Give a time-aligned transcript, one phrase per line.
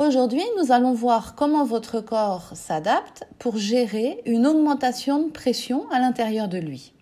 [0.00, 5.98] Aujourd'hui, nous allons voir comment votre corps s'adapte pour gérer une augmentation de pression à
[5.98, 6.94] l'intérieur de lui.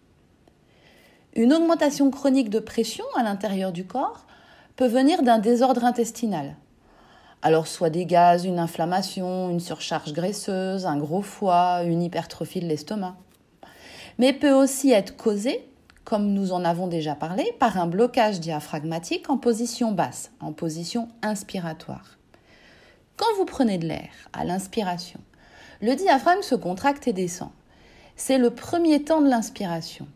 [1.37, 4.27] Une augmentation chronique de pression à l'intérieur du corps
[4.75, 6.57] peut venir d'un désordre intestinal.
[7.41, 12.67] Alors soit des gaz, une inflammation, une surcharge graisseuse, un gros foie, une hypertrophie de
[12.67, 13.15] l'estomac.
[14.19, 15.71] Mais peut aussi être causée,
[16.03, 21.07] comme nous en avons déjà parlé, par un blocage diaphragmatique en position basse, en position
[21.23, 22.18] inspiratoire.
[23.19, 25.21] Quand vous prenez de l'air à l'inspiration,
[25.83, 27.51] le diaphragme se contracte et descend.
[28.17, 30.09] C'est le premier temps de l'inspiration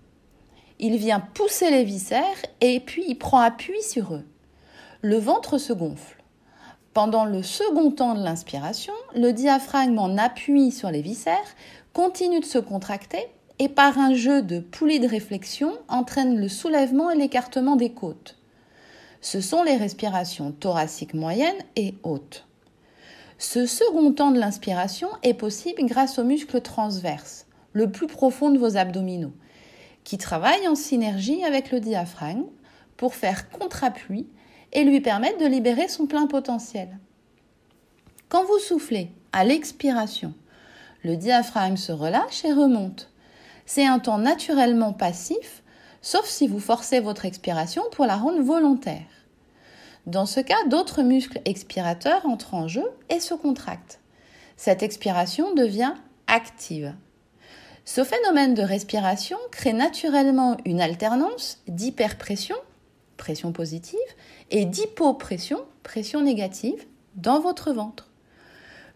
[0.83, 4.25] il vient pousser les viscères et puis il prend appui sur eux.
[5.01, 6.23] Le ventre se gonfle.
[6.93, 11.39] Pendant le second temps de l'inspiration, le diaphragme en appui sur les viscères
[11.93, 13.29] continue de se contracter
[13.61, 18.37] et par un jeu de poulies de réflexion entraîne le soulèvement et l'écartement des côtes.
[19.21, 22.45] Ce sont les respirations thoraciques moyennes et hautes.
[23.45, 28.59] Ce second temps de l'inspiration est possible grâce au muscle transverse, le plus profond de
[28.59, 29.33] vos abdominaux,
[30.05, 32.45] qui travaille en synergie avec le diaphragme
[32.97, 34.29] pour faire contre-appui
[34.73, 36.97] et lui permettre de libérer son plein potentiel.
[38.29, 40.35] Quand vous soufflez à l'expiration,
[41.03, 43.11] le diaphragme se relâche et remonte.
[43.67, 45.65] C'est un temps naturellement passif,
[46.01, 49.22] sauf si vous forcez votre expiration pour la rendre volontaire.
[50.07, 54.01] Dans ce cas, d'autres muscles expirateurs entrent en jeu et se contractent.
[54.57, 55.95] Cette expiration devient
[56.27, 56.95] active.
[57.85, 62.57] Ce phénomène de respiration crée naturellement une alternance d'hyperpression,
[63.17, 63.99] pression positive,
[64.51, 68.09] et d'hypopression, pression négative, dans votre ventre.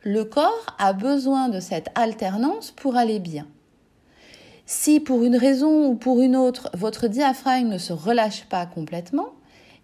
[0.03, 3.47] Le corps a besoin de cette alternance pour aller bien.
[4.67, 9.36] Si pour une raison ou pour une autre, votre diaphragme ne se relâche pas complètement,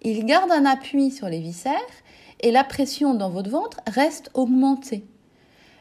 [0.02, 1.72] il garde un appui sur les viscères
[2.40, 5.04] et la pression dans votre ventre reste augmentée.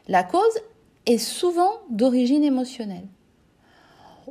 [0.08, 0.58] La cause
[1.06, 3.06] est souvent d'origine émotionnelle.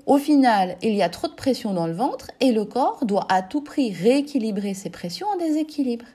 [0.06, 3.28] Au final, il y a trop de pression dans le ventre et le corps doit
[3.30, 6.06] à tout prix rééquilibrer ses pressions en déséquilibre.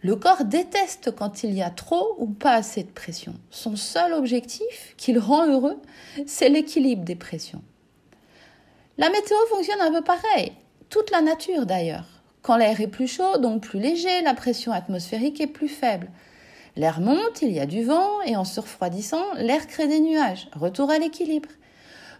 [0.00, 3.34] Le corps déteste quand il y a trop ou pas assez de pression.
[3.50, 5.78] Son seul objectif, qu'il rend heureux,
[6.26, 7.62] c'est l'équilibre des pressions.
[8.96, 10.52] La météo fonctionne un peu pareil,
[10.88, 12.17] toute la nature d'ailleurs.
[12.48, 16.08] Quand l'air est plus chaud, donc plus léger, la pression atmosphérique est plus faible.
[16.76, 20.48] L'air monte, il y a du vent, et en se refroidissant, l'air crée des nuages.
[20.54, 21.50] Retour à l'équilibre.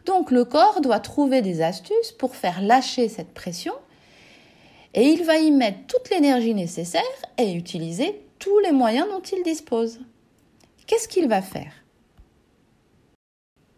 [0.04, 3.72] Donc le corps doit trouver des astuces pour faire lâcher cette pression
[4.92, 7.02] et il va y mettre toute l'énergie nécessaire
[7.38, 9.98] et utiliser tous les moyens dont il dispose.
[10.86, 11.72] Qu'est-ce qu'il va faire?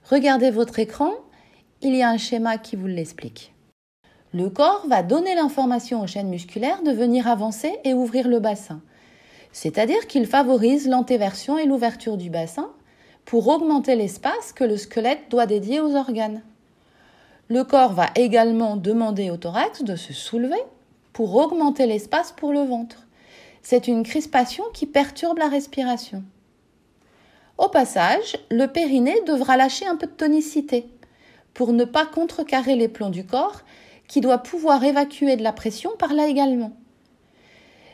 [0.02, 1.12] Regardez votre écran,
[1.80, 3.52] il y a un schéma qui vous l'explique.
[4.32, 8.80] Le corps va donner l'information aux chaînes musculaires de venir avancer et ouvrir le bassin.
[9.52, 12.70] C'est-à-dire qu'il favorise l'antéversion et l'ouverture du bassin
[13.24, 16.42] pour augmenter l'espace que le squelette doit dédier aux organes.
[17.48, 20.62] Le corps va également demander au thorax de se soulever
[21.12, 23.06] pour augmenter l'espace pour le ventre.
[23.62, 26.22] C'est une crispation qui perturbe la respiration.
[27.58, 30.86] Au passage, le périnée devra lâcher un peu de tonicité
[31.52, 33.62] pour ne pas contrecarrer les plombs du corps
[34.10, 36.72] qui doit pouvoir évacuer de la pression par là également.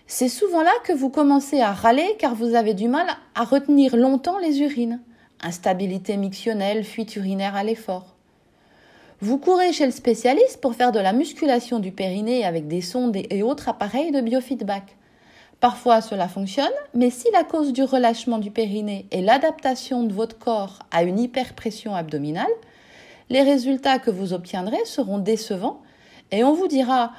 [0.06, 3.96] C'est souvent là que vous commencez à râler car vous avez du mal à retenir
[3.96, 5.00] longtemps les urines
[5.42, 8.16] instabilité mictionnelle, fuite urinaire à l'effort.
[9.20, 13.14] Vous courez chez le spécialiste pour faire de la musculation du périnée avec des sondes
[13.16, 14.96] et autres appareils de biofeedback.
[15.60, 20.38] Parfois cela fonctionne, mais si la cause du relâchement du périnée est l'adaptation de votre
[20.38, 22.46] corps à une hyperpression abdominale,
[23.28, 25.82] les résultats que vous obtiendrez seront décevants
[26.30, 27.12] et on vous dira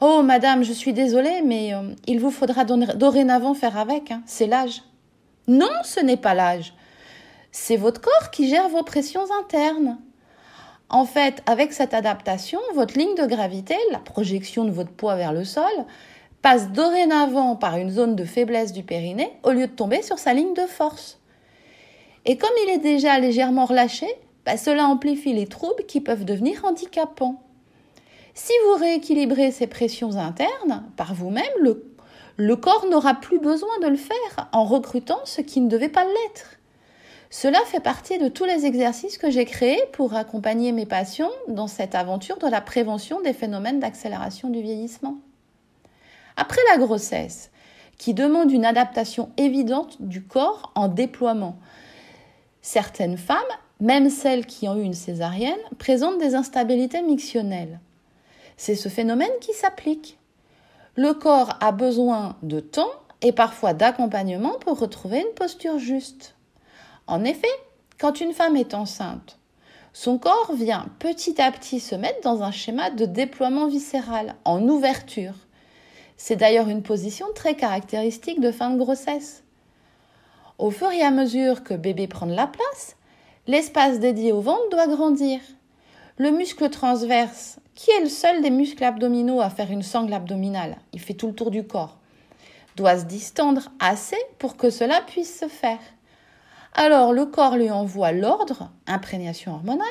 [0.00, 4.46] Oh madame, je suis désolée, mais euh, il vous faudra dorénavant faire avec, hein, c'est
[4.46, 4.82] l'âge.
[5.46, 6.74] Non, ce n'est pas l'âge.
[7.52, 9.98] C'est votre corps qui gère vos pressions internes.
[10.88, 15.32] En fait, avec cette adaptation, votre ligne de gravité, la projection de votre poids vers
[15.32, 15.64] le sol,
[16.42, 20.34] passe dorénavant par une zone de faiblesse du périnée au lieu de tomber sur sa
[20.34, 21.20] ligne de force.
[22.26, 24.06] Et comme il est déjà légèrement relâché,
[24.44, 27.43] bah, cela amplifie les troubles qui peuvent devenir handicapants.
[28.34, 31.44] Si vous rééquilibrez ces pressions internes par vous-même,
[32.36, 36.04] le, corps n'aura plus besoin de le faire en recrutant ce qui ne devait pas
[36.04, 36.56] l'être.
[37.30, 41.68] Cela fait partie de tous les exercices que j'ai créés pour accompagner mes patients dans
[41.68, 45.16] cette aventure de la prévention des phénomènes d'accélération du vieillissement.
[46.36, 47.52] Après la grossesse,
[47.98, 51.56] qui demande une adaptation évidente du corps en déploiement,
[52.62, 53.38] certaines femmes,
[53.78, 57.78] même celles qui ont eu une césarienne, présentent des instabilités mictionnelles.
[58.56, 60.18] C'est ce phénomène qui s'applique.
[60.96, 66.36] Le corps a besoin de temps et parfois d'accompagnement pour retrouver une posture juste.
[67.06, 67.48] En effet,
[67.98, 69.38] quand une femme est enceinte,
[69.92, 74.68] son corps vient petit à petit se mettre dans un schéma de déploiement viscéral, en
[74.68, 75.34] ouverture.
[76.16, 79.42] C'est d'ailleurs une position très caractéristique de fin de grossesse.
[80.58, 82.96] Au fur et à mesure que bébé prend la place,
[83.46, 85.40] l'espace dédié au ventre doit grandir.
[86.18, 90.76] Le muscle transverse, qui est le seul des muscles abdominaux à faire une sangle abdominale,
[90.92, 91.98] il fait tout le tour du corps,
[92.76, 95.80] doit se distendre assez pour que cela puisse se faire
[96.74, 99.86] alors le corps lui envoie l'ordre, imprégnation hormonale,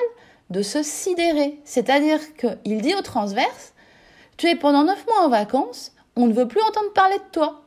[0.50, 1.60] de se sidérer.
[1.64, 3.74] C'est-à-dire qu'il dit au transverse,
[4.38, 7.62] tu es pendant neuf mois en vacances, on ne veut plus entendre parler de toi.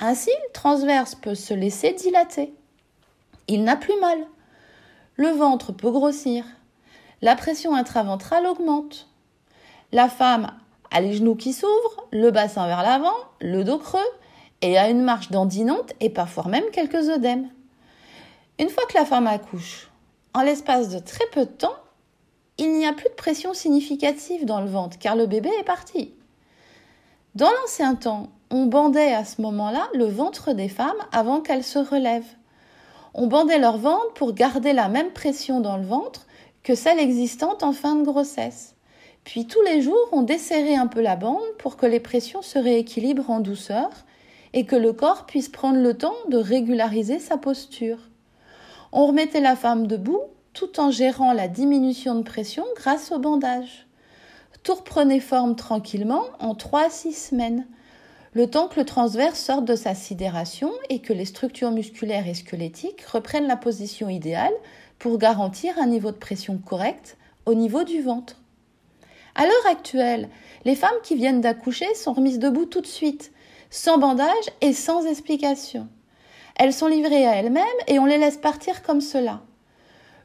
[0.00, 2.52] Ainsi, le transverse peut se laisser dilater.
[3.46, 4.18] Il n'a plus mal.
[5.14, 6.44] Le ventre peut grossir.
[7.22, 9.06] La pression intraventrale augmente.
[9.92, 10.50] La femme
[10.90, 14.00] a les genoux qui s'ouvrent, le bassin vers l'avant, le dos creux,
[14.60, 17.48] et a une marche dandinante et parfois même quelques œdèmes.
[18.58, 19.88] Une fois que la femme accouche,
[20.34, 21.76] en l'espace de très peu de temps,
[22.58, 26.12] il n'y a plus de pression significative dans le ventre car le bébé est parti.
[27.36, 31.78] Dans l'ancien temps, on bandait à ce moment-là le ventre des femmes avant qu'elles se
[31.78, 32.34] relèvent.
[33.14, 36.26] On bandait leur ventre pour garder la même pression dans le ventre
[36.62, 38.74] que celle existante en fin de grossesse.
[39.24, 42.58] Puis tous les jours, on desserrait un peu la bande pour que les pressions se
[42.58, 43.90] rééquilibrent en douceur
[44.52, 47.98] et que le corps puisse prendre le temps de régulariser sa posture.
[48.92, 50.22] On remettait la femme debout
[50.52, 53.86] tout en gérant la diminution de pression grâce au bandage.
[54.62, 57.66] Tout reprenait forme tranquillement en 3 à 6 semaines,
[58.34, 62.34] le temps que le transverse sorte de sa sidération et que les structures musculaires et
[62.34, 64.52] squelettiques reprennent la position idéale
[65.02, 68.40] pour garantir un niveau de pression correct au niveau du ventre.
[69.34, 70.28] À l'heure actuelle,
[70.64, 73.32] les femmes qui viennent d'accoucher sont remises debout tout de suite,
[73.68, 75.88] sans bandage et sans explication.
[76.54, 79.40] Elles sont livrées à elles-mêmes et on les laisse partir comme cela.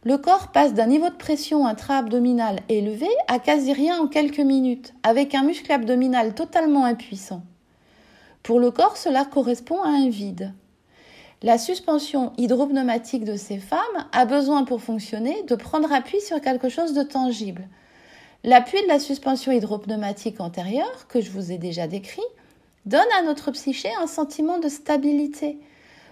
[0.04, 4.94] Le corps passe d'un niveau de pression intra-abdominal élevé à quasi rien en quelques minutes,
[5.02, 7.42] avec un muscle abdominal totalement impuissant.
[8.44, 10.54] Pour le corps, cela correspond à un vide.
[11.44, 16.68] La suspension hydropneumatique de ces femmes a besoin pour fonctionner de prendre appui sur quelque
[16.68, 17.68] chose de tangible.
[18.44, 22.24] L'appui de la suspension hydropneumatique antérieure, que je vous ai déjà décrit,
[22.88, 25.60] donne à notre psyché un sentiment de stabilité,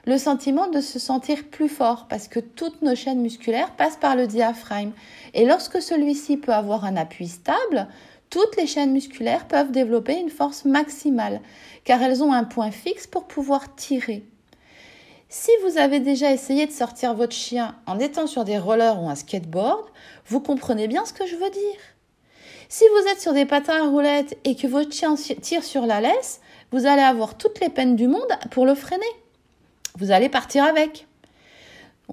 [0.06, 4.16] le sentiment de se sentir plus fort parce que toutes nos chaînes musculaires passent par
[4.16, 4.92] le diaphragme.
[5.34, 7.88] Et lorsque celui-ci peut avoir un appui stable,
[8.30, 11.42] toutes les chaînes musculaires peuvent développer une force maximale
[11.84, 14.24] car elles ont un point fixe pour pouvoir tirer.
[15.30, 19.10] Si vous avez déjà essayé de sortir votre chien en étant sur des rollers ou
[19.10, 19.86] un skateboard,
[20.28, 21.80] vous comprenez bien ce que je veux dire.
[22.70, 26.02] Si vous êtes sur des patins à roulettes et que votre chien tire sur la
[26.02, 26.42] laisse,
[26.72, 29.06] vous allez avoir toutes les peines du monde pour le freiner
[29.98, 31.08] vous allez partir avec.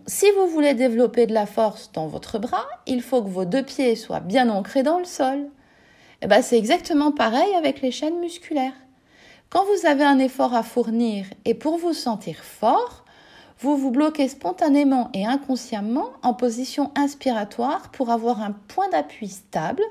[0.07, 3.63] Si vous voulez développer de la force dans votre bras, il faut que vos deux
[3.63, 5.39] pieds soient bien ancrés dans le sol.
[5.41, 8.73] Et eh ben, c'est exactement pareil avec les chaînes musculaires.
[9.51, 13.02] Quand vous avez un effort à fournir et pour vous sentir fort,
[13.63, 19.85] vous vous bloquez spontanément et inconsciemment en position inspiratoire pour avoir un point d'appui stable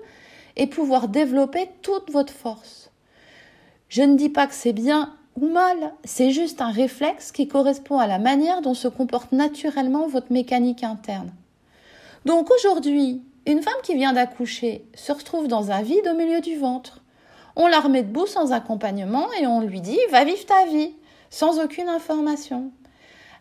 [0.57, 2.91] et pouvoir développer toute votre force.
[3.87, 7.97] Je ne dis pas que c'est bien ou mal, c'est juste un réflexe qui correspond
[7.97, 11.31] à la manière dont se comporte naturellement votre mécanique interne.
[12.25, 16.57] Donc aujourd'hui, une femme qui vient d'accoucher se retrouve dans un vide au milieu du
[16.57, 17.03] ventre.
[17.55, 20.93] On la remet debout sans accompagnement et on lui dit va vivre ta vie,
[21.29, 22.71] sans aucune information.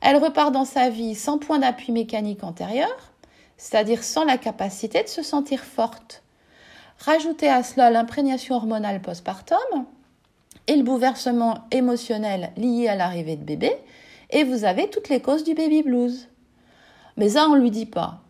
[0.00, 3.12] Elle repart dans sa vie sans point d'appui mécanique antérieur,
[3.56, 6.22] c'est-à-dire sans la capacité de se sentir forte.
[6.98, 9.86] Rajoutez à cela l'imprégnation hormonale postpartum,
[10.66, 13.72] et le bouleversement émotionnel lié à l'arrivée de bébé,
[14.30, 16.28] et vous avez toutes les causes du baby blues.
[17.16, 18.20] Mais ça, on ne lui dit pas.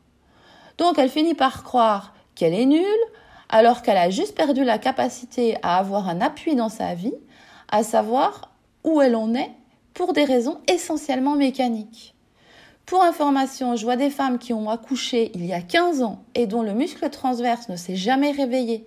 [0.79, 2.85] Donc elle finit par croire qu'elle est nulle,
[3.49, 7.15] alors qu'elle a juste perdu la capacité à avoir un appui dans sa vie,
[7.69, 8.53] à savoir
[8.85, 9.51] où elle en est,
[9.95, 12.15] pour des raisons essentiellement mécaniques.
[12.87, 16.47] Pour information, je vois des femmes qui ont accouché il y a 15 ans et
[16.47, 18.85] dont le muscle transverse ne s'est jamais réveillé.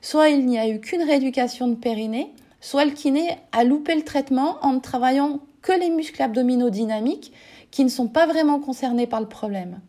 [0.00, 4.04] Soit il n'y a eu qu'une rééducation de périnée, soit le kiné a loupé le
[4.04, 7.32] traitement en ne travaillant que les muscles abdominaux dynamiques
[7.70, 9.80] qui ne sont pas vraiment concernés par le problème.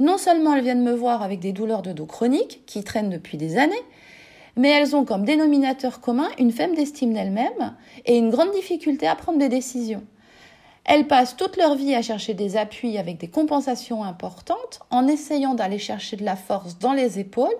[0.00, 3.36] Non seulement elles viennent me voir avec des douleurs de dos chroniques qui traînent depuis
[3.36, 3.74] des années,
[4.58, 9.14] mais elles ont comme dénominateur commun une faible d'estime d'elles-mêmes et une grande difficulté à
[9.14, 10.04] prendre des décisions.
[10.84, 15.54] Elles passent toute leur vie à chercher des appuis avec des compensations importantes en essayant
[15.54, 17.54] d'aller chercher de la force dans les épaules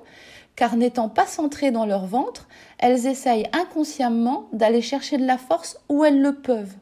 [0.57, 5.79] car n'étant pas centrées dans leur ventre, elles essayent inconsciemment d'aller chercher de la force
[5.89, 6.75] où elles le peuvent.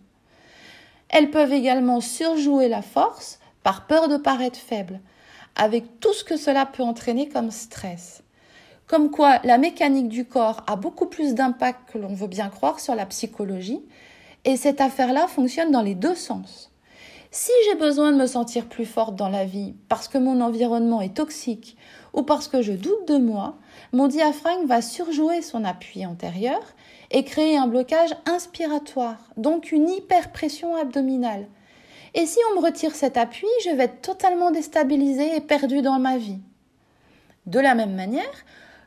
[1.10, 5.00] Elles peuvent également surjouer la force par peur de paraître faibles,
[5.56, 8.22] avec tout ce que cela peut entraîner comme stress.
[8.86, 12.78] Comme quoi la mécanique du corps a beaucoup plus d'impact que l'on veut bien croire
[12.78, 13.80] sur la psychologie,
[14.44, 16.70] et cette affaire-là fonctionne dans les deux sens.
[17.32, 21.02] Si j'ai besoin de me sentir plus forte dans la vie parce que mon environnement
[21.02, 21.76] est toxique
[22.14, 23.56] ou parce que je doute de moi,
[23.92, 26.60] mon diaphragme va surjouer son appui antérieur
[27.10, 31.48] et créer un blocage inspiratoire, donc une hyperpression abdominale.
[32.14, 35.98] Et si on me retire cet appui, je vais être totalement déstabilisée et perdue dans
[35.98, 36.38] ma vie.
[37.46, 38.44] De la même manière,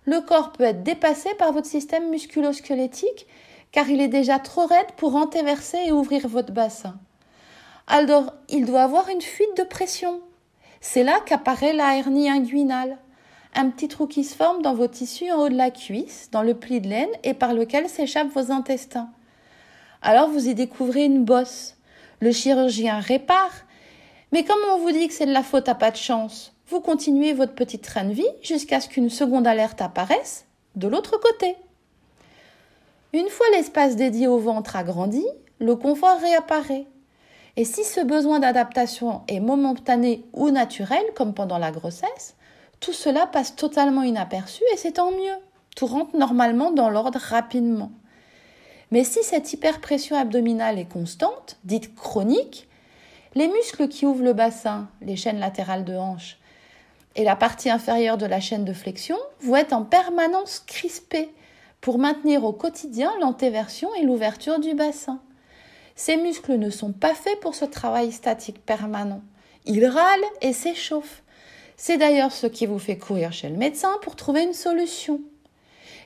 [0.09, 3.27] le corps peut être dépassé par votre système musculo-squelettique
[3.71, 6.95] car il est déjà trop raide pour antéverser et ouvrir votre bassin.
[7.87, 10.21] Alors, il doit avoir une fuite de pression.
[10.81, 12.97] C'est là qu'apparaît la hernie inguinale
[13.55, 16.43] un petit trou qui se forme dans vos tissus en haut de la cuisse, dans
[16.43, 19.09] le pli de laine, et par lequel s'échappent vos intestins.
[20.01, 21.75] Alors vous y découvrez une bosse.
[22.21, 23.51] Le chirurgien répare.
[24.31, 26.81] Mais comme on vous dit que c'est de la faute à pas de chance, vous
[26.81, 30.45] continuez votre petite train de vie jusqu'à ce qu'une seconde alerte apparaisse
[30.75, 31.55] de l'autre côté.
[33.11, 35.25] Une fois l'espace dédié au ventre agrandi,
[35.57, 36.85] le confort réapparaît.
[37.57, 42.35] Et si ce besoin d'adaptation est momentané ou naturel, comme pendant la grossesse,
[42.79, 45.37] tout cela passe totalement inaperçu et c'est tant mieux.
[45.75, 47.91] Tout rentre normalement dans l'ordre rapidement.
[48.91, 52.67] Mais si cette hyperpression abdominale est constante, dite chronique,
[53.35, 56.38] les muscles qui ouvrent le bassin, les chaînes latérales de hanche,
[57.15, 61.29] et la partie inférieure de la chaîne de flexion vont être en permanence crispés
[61.81, 65.19] pour maintenir au quotidien l'antéversion et l'ouverture du bassin.
[65.95, 69.21] Ces muscles ne sont pas faits pour ce travail statique permanent.
[69.65, 71.23] Ils râlent et s'échauffent.
[71.77, 75.21] C'est d'ailleurs ce qui vous fait courir chez le médecin pour trouver une solution.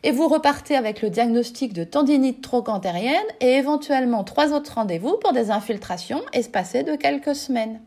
[0.03, 5.31] Et vous repartez avec le diagnostic de tendinite trochantérienne et éventuellement trois autres rendez-vous pour
[5.31, 7.79] des infiltrations espacées de quelques semaines.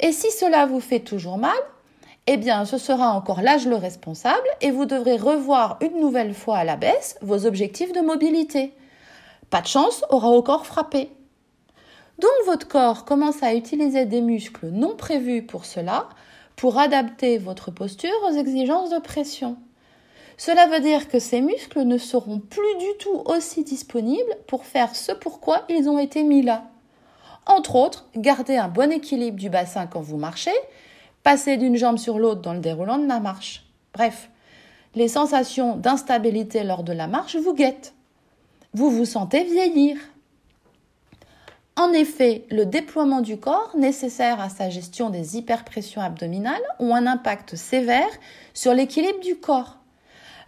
[0.00, 1.52] Et si cela vous fait toujours mal,
[2.26, 6.58] eh bien ce sera encore l'âge le responsable et vous devrez revoir une nouvelle fois
[6.58, 8.72] à la baisse vos objectifs de mobilité.
[9.50, 11.10] Pas de chance, aura encore frappé.
[12.18, 16.08] Donc votre corps commence à utiliser des muscles non prévus pour cela
[16.56, 19.56] pour adapter votre posture aux exigences de pression.
[20.36, 24.96] Cela veut dire que ces muscles ne seront plus du tout aussi disponibles pour faire
[24.96, 26.64] ce pourquoi ils ont été mis là.
[27.46, 30.54] Entre autres, garder un bon équilibre du bassin quand vous marchez,
[31.24, 33.64] passer d'une jambe sur l'autre dans le déroulant de la marche.
[33.94, 34.30] Bref,
[34.94, 37.94] les sensations d'instabilité lors de la marche vous guettent.
[38.74, 39.96] Vous vous sentez vieillir.
[41.76, 47.06] En effet, le déploiement du corps nécessaire à sa gestion des hyperpressions abdominales ont un
[47.06, 48.06] impact sévère
[48.52, 49.78] sur l'équilibre du corps.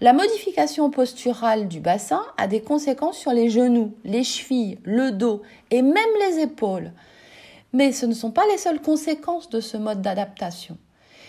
[0.00, 5.42] La modification posturale du bassin a des conséquences sur les genoux, les chevilles, le dos
[5.70, 6.92] et même les épaules.
[7.76, 10.78] Mais ce ne sont pas les seules conséquences de ce mode d'adaptation.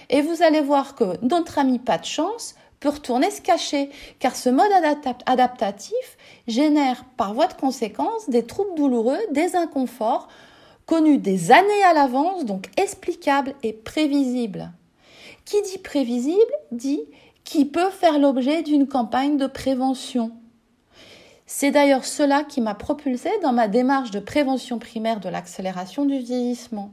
[0.10, 3.90] Et vous allez voir que notre ami pas de chance peut retourner se cacher,
[4.20, 4.72] car ce mode
[5.26, 10.30] adaptatif génère par voie de conséquence des troubles douloureux, des inconforts,
[10.86, 14.72] connus des années à l'avance, donc explicables et prévisibles.
[15.44, 16.40] Qui dit prévisible
[16.72, 17.02] dit
[17.44, 20.32] qui peut faire l'objet d'une campagne de prévention.
[21.50, 26.20] C'est d'ailleurs cela qui m'a propulsé dans ma démarche de prévention primaire de l'accélération du
[26.20, 26.92] vieillissement.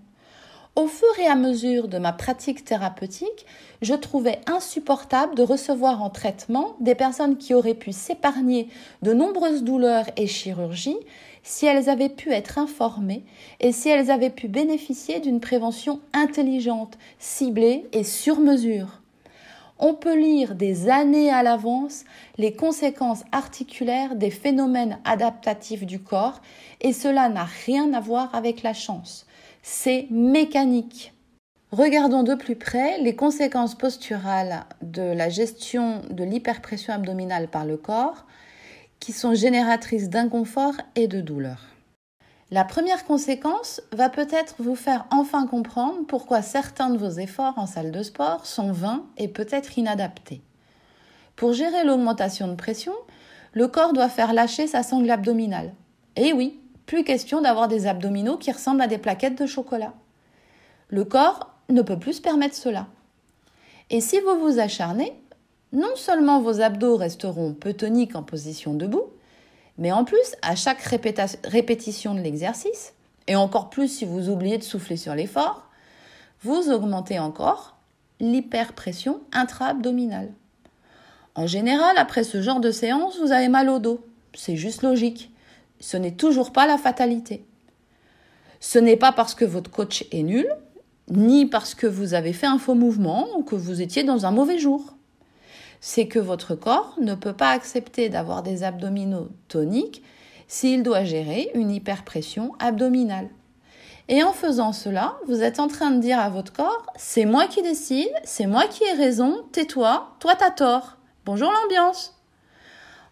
[0.77, 3.47] Au fur et à mesure de ma pratique thérapeutique,
[3.83, 8.69] je trouvais insupportable de recevoir en traitement des personnes qui auraient pu s'épargner
[9.03, 10.99] de nombreuses douleurs et chirurgies
[11.43, 13.25] si elles avaient pu être informées
[13.59, 19.01] et si elles avaient pu bénéficier d'une prévention intelligente, ciblée et sur mesure.
[19.79, 22.05] On peut lire des années à l'avance
[22.39, 26.41] les conséquences articulaires des phénomènes adaptatifs du corps
[26.81, 29.27] et cela n'a rien à voir avec la chance
[29.65, 31.15] c'est mécanique.
[31.73, 37.79] Regardons de plus près les conséquences posturales de la gestion de l'hyperpression abdominale par le
[37.79, 38.27] corps,
[39.01, 41.74] qui sont génératrices d'inconfort et de douleur.
[42.55, 47.67] La première conséquence va peut-être vous faire enfin comprendre pourquoi certains de vos efforts en
[47.67, 50.41] salle de sport sont vains et peut-être inadaptés.
[51.35, 52.93] Pour gérer l'augmentation de pression,
[53.55, 55.75] le corps doit faire lâcher sa sangle abdominale.
[56.15, 59.93] Et oui, plus question d'avoir des abdominaux qui ressemblent à des plaquettes de chocolat.
[60.87, 62.87] Le corps ne peut plus se permettre cela.
[63.91, 65.13] Et si vous vous acharnez,
[65.73, 69.11] non seulement vos abdos resteront peu toniques en position debout,
[69.79, 72.95] mais en plus, à chaque répétition de l'exercice,
[73.27, 75.69] et encore plus si vous oubliez de souffler sur l'effort,
[76.43, 77.77] vous augmentez encore
[78.21, 80.33] l'hyperpression intra-abdominale.
[81.35, 84.05] En général, après ce genre de séance, vous avez mal au dos.
[84.35, 85.33] C'est juste logique.
[85.81, 87.45] Ce n'est toujours pas la fatalité.
[88.61, 90.47] Ce n'est pas parce que votre coach est nul,
[91.09, 94.31] ni parce que vous avez fait un faux mouvement ou que vous étiez dans un
[94.31, 94.94] mauvais jour.
[95.87, 100.03] C'est que votre corps ne peut pas accepter d'avoir des abdominaux toniques
[100.49, 103.29] s'il doit gérer une hyperpression abdominale.
[104.09, 107.49] Et en faisant cela, vous êtes en train de dire à votre corps, c'est moi
[107.49, 110.97] qui décide, c'est moi qui ai raison, tais-toi, toi t'as tort.
[111.27, 112.19] Bonjour l'ambiance.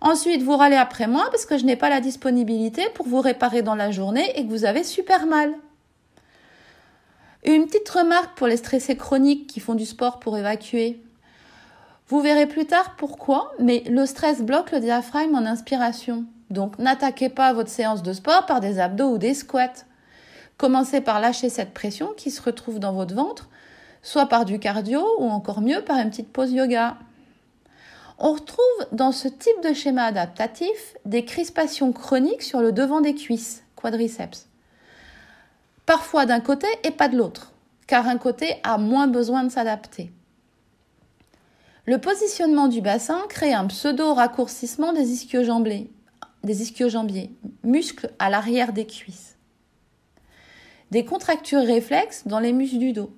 [0.00, 3.60] Ensuite, vous râlez après moi parce que je n'ai pas la disponibilité pour vous réparer
[3.60, 5.52] dans la journée et que vous avez super mal.
[7.44, 11.02] Une petite remarque pour les stressés chroniques qui font du sport pour évacuer.
[12.08, 16.24] Vous verrez plus tard pourquoi, mais le stress bloque le diaphragme en inspiration.
[16.50, 19.84] Donc n'attaquez pas votre séance de sport par des abdos ou des squats.
[20.58, 23.48] Commencez par lâcher cette pression qui se retrouve dans votre ventre,
[24.02, 26.96] soit par du cardio ou encore mieux par une petite pause yoga.
[28.18, 33.14] On retrouve dans ce type de schéma adaptatif des crispations chroniques sur le devant des
[33.14, 34.46] cuisses, quadriceps
[35.86, 37.52] parfois d'un côté et pas de l'autre,
[37.86, 40.12] car un côté a moins besoin de s'adapter.
[41.84, 45.90] Le positionnement du bassin crée un pseudo-raccourcissement des ischio-jambiers,
[47.64, 49.36] muscles à l'arrière des cuisses.
[50.92, 53.10] Des contractures réflexes dans les muscles du dos.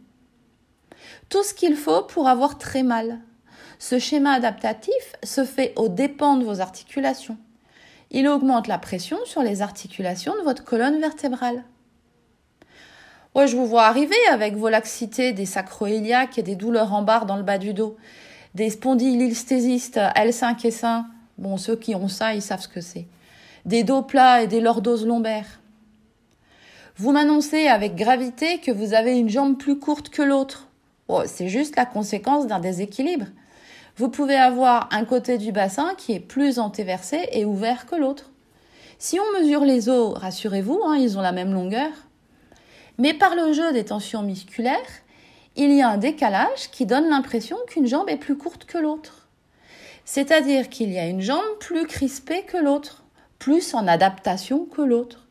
[1.29, 3.21] Tout ce qu'il faut pour avoir très mal.
[3.79, 7.37] Ce schéma adaptatif se fait aux dépens de vos articulations.
[8.11, 11.65] Il augmente la pression sur les articulations de votre colonne vertébrale.
[13.35, 17.27] Ouais, je vous vois arriver avec vos laxités, des sacroiliaques et des douleurs en barre
[17.27, 17.97] dans le bas du dos,
[18.55, 21.05] des spondylistésistes L5 et 5.
[21.39, 23.07] Bon, ceux qui ont ça, ils savent ce que c'est.
[23.65, 25.61] Des dos plats et des lordoses lombaires.
[26.97, 30.69] Vous m'annoncez avec gravité que vous avez une jambe plus courte que l'autre.
[31.27, 33.27] c'est juste la conséquence d'un déséquilibre.
[33.97, 38.31] Vous pouvez avoir un côté du bassin qui est plus antéversé et ouvert que l'autre.
[38.99, 41.91] Si on mesure les os, rassurez-vous, hein, ils ont la même longueur.
[42.99, 44.79] Mais par le jeu des tensions musculaires,
[45.57, 49.29] il y a un décalage qui donne l'impression qu'une jambe est plus courte que l'autre.
[50.05, 53.05] C'est-à-dire qu'il y a une jambe plus crispée que l'autre,
[53.39, 55.27] plus en adaptation que l'autre.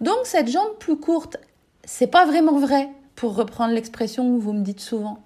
[0.00, 1.38] Donc cette jambe plus courte,
[1.84, 5.22] c'est pas vraiment vrai, pour reprendre l'expression que vous me dites souvent.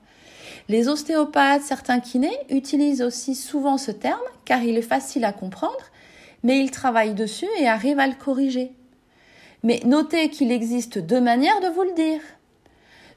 [0.68, 5.90] Les ostéopathes, certains kinés utilisent aussi souvent ce terme car il est facile à comprendre,
[6.42, 8.72] mais ils travaillent dessus et arrivent à le corriger.
[9.62, 12.20] Mais notez qu'il existe deux manières de vous le dire.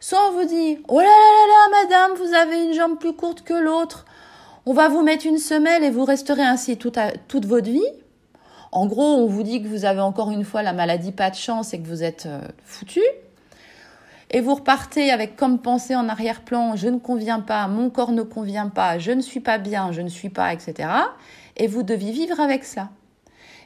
[0.04, 3.14] Soit on vous dit Oh là là là là, madame, vous avez une jambe plus
[3.14, 4.06] courte que l'autre.
[4.66, 7.86] On va vous mettre une semelle et vous resterez ainsi toute, toute votre vie.
[8.72, 11.36] En gros, on vous dit que vous avez encore une fois la maladie pas de
[11.36, 13.02] chance et que vous êtes euh, foutu.
[14.32, 18.24] Et vous repartez avec comme pensée en arrière-plan je ne conviens pas, mon corps ne
[18.24, 20.90] convient pas, je ne suis pas bien, je ne suis pas, etc.
[21.58, 22.90] Et vous deviez vivre avec cela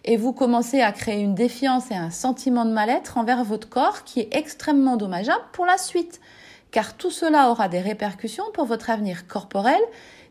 [0.06, 4.04] et vous commencez à créer une défiance et un sentiment de mal-être envers votre corps
[4.04, 6.22] qui est extrêmement dommageable pour la suite,
[6.70, 9.82] car tout cela aura des répercussions pour votre avenir corporel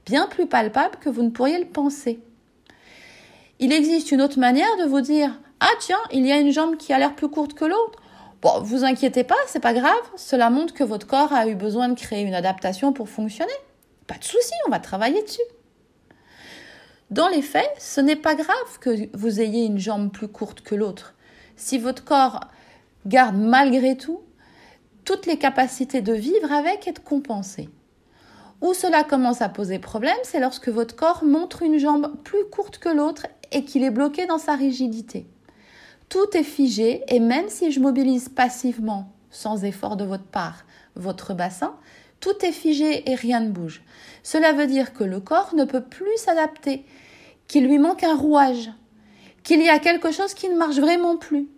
[0.06, 2.20] bien plus palpables que vous ne pourriez le penser.
[3.58, 6.76] Il existe une autre manière de vous dire Ah tiens, il y a une jambe
[6.76, 8.00] qui a l'air plus courte que l'autre.
[8.42, 11.88] Bon, vous inquiétez pas, c'est pas grave, cela montre que votre corps a eu besoin
[11.88, 13.52] de créer une adaptation pour fonctionner.
[14.06, 15.40] Pas de souci, on va travailler dessus.
[17.10, 20.74] Dans les faits, ce n'est pas grave que vous ayez une jambe plus courte que
[20.74, 21.14] l'autre.
[21.56, 22.40] Si votre corps
[23.06, 24.20] garde malgré tout
[25.04, 27.68] toutes les capacités de vivre avec et de compenser.
[28.62, 32.78] Où cela commence à poser problème, c'est lorsque votre corps montre une jambe plus courte
[32.78, 35.26] que l'autre et qu'il est bloqué dans sa rigidité.
[36.08, 40.64] Tout est figé et même si je mobilise passivement, sans effort de votre part,
[40.96, 41.76] votre bassin,
[42.24, 43.82] tout est figé et rien ne bouge.
[44.22, 46.86] Cela veut dire que le corps ne peut plus s'adapter
[47.48, 48.70] qu'il lui manque un rouage,
[49.42, 51.50] qu'il y a quelque chose qui ne marche vraiment plus.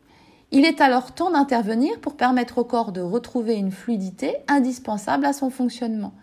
[0.50, 5.32] Il est alors temps d'intervenir pour permettre au corps de retrouver une fluidité indispensable à
[5.32, 6.14] son fonctionnement.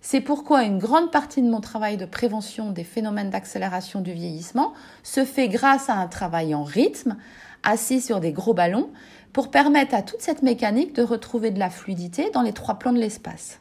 [0.00, 4.72] C'est pourquoi une grande partie de mon travail de prévention des phénomènes d'accélération du vieillissement
[5.02, 7.18] se fait grâce à un travail en rythme,
[7.62, 8.88] assis sur des gros ballons,
[9.34, 12.92] pour permettre à toute cette mécanique de retrouver de la fluidité dans les trois plans
[12.94, 13.60] de l'espace.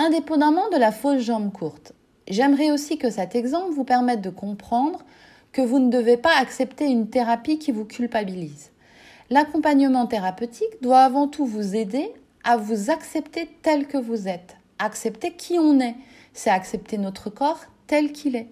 [0.00, 1.92] Indépendamment de la fausse jambe courte,
[2.28, 5.00] J'aimerais aussi que cet exemple vous permette de comprendre
[5.50, 8.70] que vous ne devez pas accepter une thérapie qui vous culpabilise.
[9.28, 12.12] L'accompagnement thérapeutique doit avant tout vous aider
[12.44, 15.96] à vous accepter tel que vous êtes, accepter qui on est,
[16.32, 18.50] c'est accepter notre corps tel qu'il est.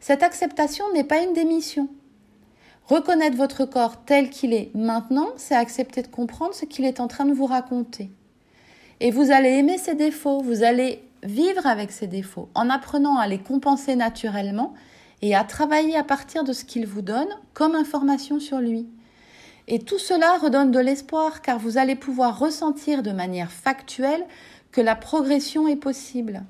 [0.00, 1.88] Cette acceptation n'est pas une démission.
[2.88, 7.08] Reconnaître votre corps tel qu'il est maintenant, c'est accepter de comprendre ce qu'il est en
[7.08, 8.10] train de vous raconter.
[9.04, 13.26] Et vous allez aimer ses défauts, vous allez vivre avec ses défauts, en apprenant à
[13.26, 14.72] les compenser naturellement
[15.20, 18.86] et à travailler à partir de ce qu'il vous donne comme information sur lui.
[19.68, 24.24] Et tout cela redonne de l'espoir car vous allez pouvoir ressentir de manière factuelle
[24.72, 26.42] que la progression est possible.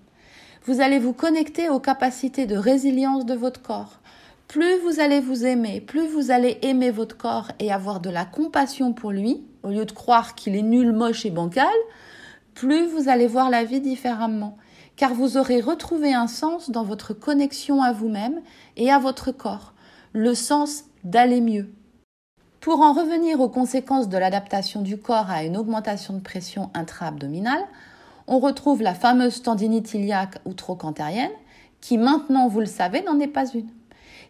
[0.65, 3.99] Vous allez vous connecter aux capacités de résilience de votre corps.
[4.47, 8.25] Plus vous allez vous aimer, plus vous allez aimer votre corps et avoir de la
[8.25, 11.67] compassion pour lui, au lieu de croire qu'il est nul, moche et bancal,
[12.55, 14.57] plus vous allez voir la vie différemment,
[14.97, 18.41] car vous aurez retrouvé un sens dans votre connexion à vous-même
[18.77, 19.75] et à votre corps,
[20.13, 21.71] le sens d'aller mieux.
[22.61, 27.65] Pour en revenir aux conséquences de l'adaptation du corps à une augmentation de pression intra-abdominale,
[28.27, 31.31] on retrouve la fameuse tendinite iliaque ou trochantérienne,
[31.83, 33.69] qui maintenant, vous le savez, n'en est pas une.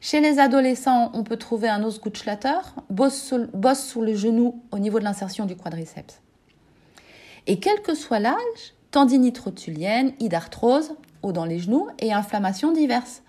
[0.00, 2.58] Chez les adolescents, on peut trouver un os Gutschlatter,
[2.90, 6.20] bosse sous le genou au niveau de l'insertion du quadriceps.
[7.46, 13.22] Et quel que soit l'âge, tendinite rotulienne, hydarthrose, ou dans les genoux et inflammations diverses.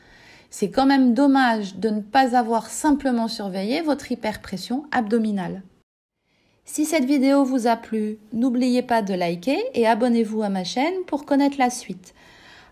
[0.51, 5.63] C'est quand même dommage de ne pas avoir simplement surveillé votre hyperpression abdominale.
[6.65, 11.04] Si cette vidéo vous a plu, n'oubliez pas de liker et abonnez-vous à ma chaîne
[11.08, 12.13] pour connaître la suite.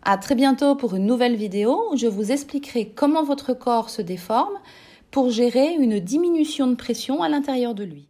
[0.03, 4.01] À très bientôt pour une nouvelle vidéo où je vous expliquerai comment votre corps se
[4.01, 4.59] déforme
[5.11, 8.09] pour gérer une diminution de pression à l'intérieur de lui.